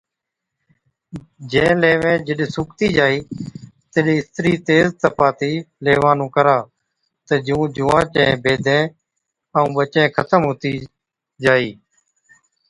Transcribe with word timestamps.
جين 1.49 1.73
ليوين 1.83 2.15
جِڏ 2.27 2.39
سُوڪتِي 2.55 2.87
جائِي 2.97 3.19
تِڏ 3.91 4.05
اِسترِي 4.17 4.53
تيز 4.67 4.85
تپاتِي 5.01 5.53
ليوان 5.85 6.15
نُون 6.19 6.29
ڪرا 6.35 6.57
تہ 7.25 7.35
جُون 7.45 7.63
جُونئان 7.75 8.05
چين 8.13 8.29
بيدين 8.43 8.83
ائُون 9.55 9.69
ٻچين 9.75 10.07
ختم 10.15 10.41
هُتِي 10.49 10.73
جائِي۔ 11.43 11.69